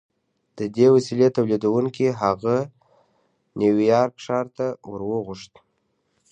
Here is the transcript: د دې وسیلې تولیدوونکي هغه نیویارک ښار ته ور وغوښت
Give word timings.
د 0.57 0.59
دې 0.75 0.87
وسیلې 0.95 1.27
تولیدوونکي 1.37 2.07
هغه 2.21 2.55
نیویارک 3.59 4.13
ښار 4.23 4.45
ته 4.57 4.67
ور 4.89 5.01
وغوښت 5.09 5.53